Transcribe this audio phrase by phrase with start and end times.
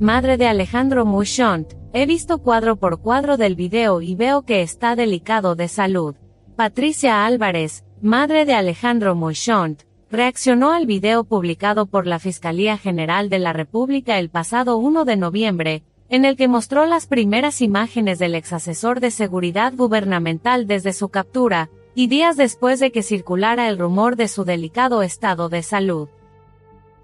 [0.00, 4.96] madre de Alejandro Mouchont, he visto cuadro por cuadro del video y veo que está
[4.96, 6.16] delicado de salud.
[6.56, 13.40] Patricia Álvarez, madre de Alejandro Mouchont, reaccionó al video publicado por la Fiscalía General de
[13.40, 18.34] la República el pasado 1 de noviembre, en el que mostró las primeras imágenes del
[18.34, 24.16] exasesor de seguridad gubernamental desde su captura, y días después de que circulara el rumor
[24.16, 26.08] de su delicado estado de salud.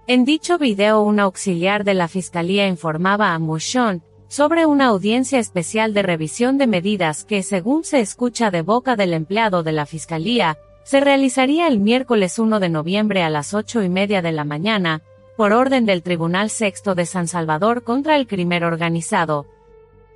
[0.09, 5.95] En dicho video un auxiliar de la Fiscalía informaba a Mouchon sobre una audiencia especial
[5.95, 10.59] de revisión de medidas que, según se escucha de boca del empleado de la Fiscalía,
[10.85, 15.03] se realizaría el miércoles 1 de noviembre a las 8 y media de la mañana,
[15.37, 19.47] por orden del Tribunal Sexto de San Salvador contra el crimen organizado.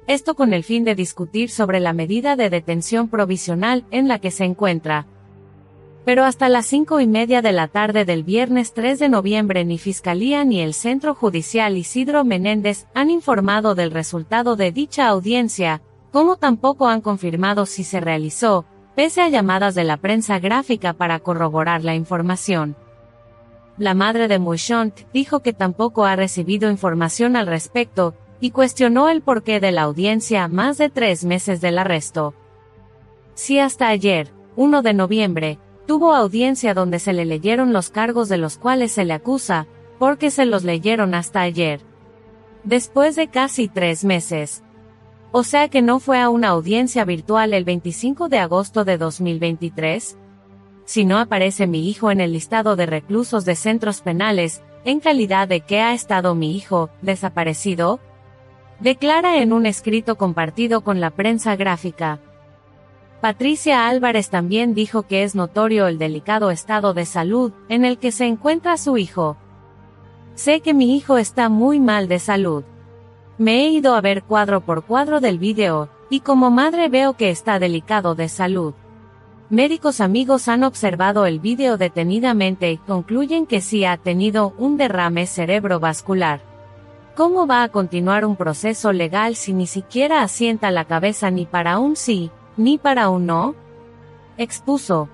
[0.06, 4.30] Esto con el fin de discutir sobre la medida de detención provisional en la que
[4.30, 5.06] se encuentra.
[6.10, 9.78] Pero hasta las cinco y media de la tarde del viernes 3 de noviembre ni
[9.78, 16.34] Fiscalía ni el Centro Judicial Isidro Menéndez han informado del resultado de dicha audiencia, como
[16.34, 18.64] tampoco han confirmado si se realizó,
[18.96, 22.74] pese a llamadas de la prensa gráfica para corroborar la información.
[23.78, 29.22] La madre de Mouchont dijo que tampoco ha recibido información al respecto, y cuestionó el
[29.22, 32.34] porqué de la audiencia más de tres meses del arresto.
[33.34, 38.38] Si hasta ayer, 1 de noviembre, tuvo audiencia donde se le leyeron los cargos de
[38.38, 39.66] los cuales se le acusa,
[39.98, 41.80] porque se los leyeron hasta ayer.
[42.64, 44.62] Después de casi tres meses,
[45.32, 50.18] o sea que no fue a una audiencia virtual el 25 de agosto de 2023.
[50.84, 55.46] Si no aparece mi hijo en el listado de reclusos de centros penales, en calidad
[55.46, 58.00] de que ha estado mi hijo, desaparecido,
[58.80, 62.18] declara en un escrito compartido con la prensa gráfica.
[63.20, 68.12] Patricia Álvarez también dijo que es notorio el delicado estado de salud en el que
[68.12, 69.36] se encuentra su hijo.
[70.34, 72.64] Sé que mi hijo está muy mal de salud.
[73.36, 77.28] Me he ido a ver cuadro por cuadro del video, y como madre veo que
[77.28, 78.72] está delicado de salud.
[79.50, 85.26] Médicos amigos han observado el video detenidamente y concluyen que sí ha tenido un derrame
[85.26, 86.40] cerebrovascular.
[87.16, 91.78] ¿Cómo va a continuar un proceso legal si ni siquiera asienta la cabeza ni para
[91.78, 93.54] un sí, ni para un no?
[94.36, 95.08] Expuso.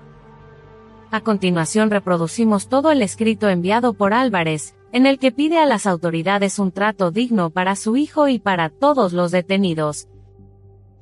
[1.11, 5.85] A continuación reproducimos todo el escrito enviado por Álvarez, en el que pide a las
[5.85, 10.07] autoridades un trato digno para su hijo y para todos los detenidos.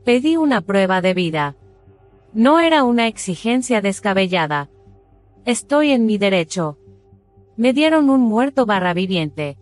[0.03, 1.55] Pedí una prueba de vida.
[2.33, 4.69] No era una exigencia descabellada.
[5.45, 6.77] Estoy en mi derecho.
[7.57, 9.57] Me dieron un muerto barra viviente.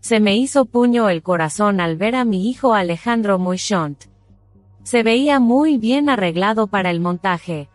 [0.00, 4.04] Se me hizo puño el corazón al ver a mi hijo Alejandro Mouchont.
[4.88, 7.68] Se veía muy bien arreglado para el montaje.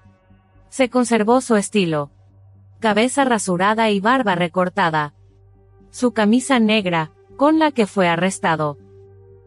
[0.70, 2.10] Se conservó su estilo.
[2.80, 5.14] Cabeza rasurada y barba recortada
[5.92, 8.80] su camisa negra, con la que fue arrestado.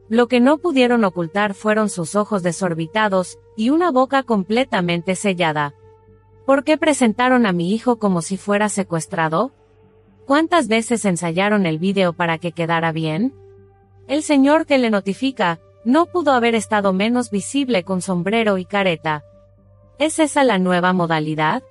[0.08, 5.74] Lo que no pudieron ocultar fueron sus ojos desorbitados, y una boca completamente sellada.
[6.44, 9.50] ¿Por qué presentaron a mi hijo como si fuera secuestrado?
[10.24, 13.34] ¿Cuántas veces ensayaron el vídeo para que quedara bien?
[14.06, 19.24] El señor que le notifica, no pudo haber estado menos visible con sombrero y careta.
[19.98, 21.62] ¿Es esa la nueva modalidad?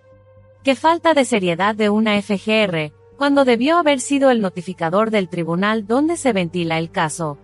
[0.63, 2.91] ¡Qué falta de seriedad de una FGR!
[3.17, 7.37] cuando debió haber sido el notificador del tribunal donde se ventila el caso.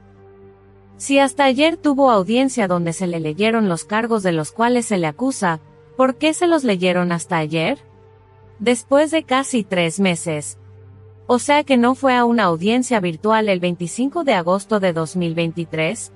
[0.98, 4.98] Si hasta ayer tuvo audiencia donde se le leyeron los cargos de los cuales se
[4.98, 5.60] le acusa,
[5.98, 7.80] ¿por qué se los leyeron hasta ayer?
[8.60, 10.58] Después de casi tres meses.
[11.28, 16.12] O sea que no fue a una audiencia virtual el 25 de agosto de 2023.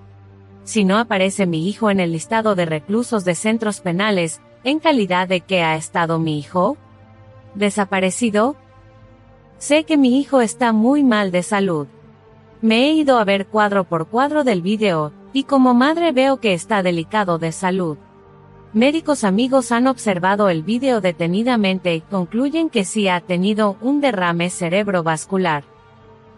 [0.66, 5.28] Si no aparece mi hijo en el listado de reclusos de centros penales, ¿en calidad
[5.28, 6.76] de que ha estado mi hijo?
[7.54, 8.56] ¿Desaparecido?
[9.60, 11.88] Sé que mi hijo está muy mal de salud.
[12.62, 16.54] Me he ido a ver cuadro por cuadro del video, y como madre veo que
[16.54, 17.98] está delicado de salud.
[18.74, 24.50] Médicos amigos han observado el video detenidamente y concluyen que sí ha tenido un derrame
[24.50, 25.75] cerebrovascular.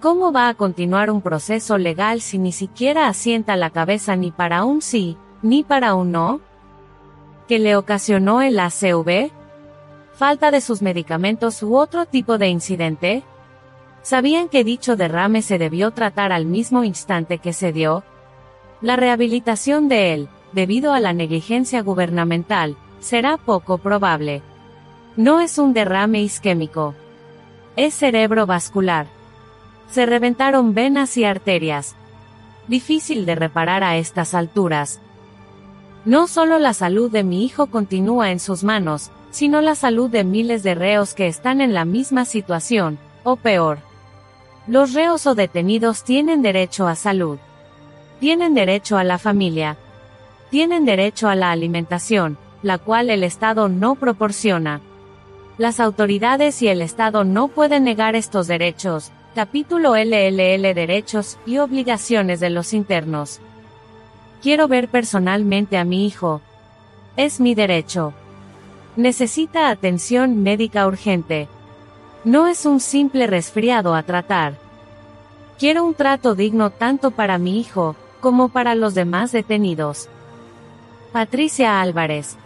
[0.02, 4.64] ¿Cómo va a continuar un proceso legal si ni siquiera asienta la cabeza ni para
[4.64, 6.40] un sí, ni para un no?
[7.48, 9.32] ¿Qué le ocasionó el ACV?
[10.18, 13.24] falta de sus medicamentos u otro tipo de incidente?
[14.02, 18.04] ¿Sabían que dicho derrame se debió tratar al mismo instante que se dio?
[18.82, 24.42] La rehabilitación de él, debido a la negligencia gubernamental, será poco probable.
[25.18, 26.96] No es un derrame isquémico.
[27.76, 29.17] Es cerebrovascular.
[29.90, 31.96] Se reventaron venas y arterias.
[32.68, 35.00] Difícil de reparar a estas alturas.
[36.06, 40.24] No solo la salud de mi hijo continúa en sus manos, sino la salud de
[40.24, 43.80] miles de reos que están en la misma situación, o peor.
[44.68, 47.40] Los reos o detenidos tienen derecho a salud.
[48.20, 49.78] Tienen derecho a la familia.
[50.50, 54.82] Tienen derecho a la alimentación, la cual el Estado no proporciona.
[55.58, 59.12] Las autoridades y el Estado no pueden negar estos derechos.
[59.38, 63.40] Capítulo LLL Derechos y obligaciones de los internos.
[64.42, 66.42] Quiero ver personalmente a mi hijo.
[67.18, 68.16] Es mi derecho.
[68.96, 71.48] Necesita atención médica urgente.
[72.24, 74.56] No es un simple resfriado a tratar.
[75.60, 80.10] Quiero un trato digno tanto para mi hijo, como para los demás detenidos.
[81.12, 82.38] Patricia Álvarez,